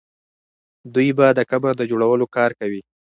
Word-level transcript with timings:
دوی 0.93 1.09
به 1.17 1.27
د 1.37 1.39
قبر 1.51 1.71
د 1.77 1.81
جوړولو 1.91 2.25
کار 2.35 2.51
کوي. 2.59 2.81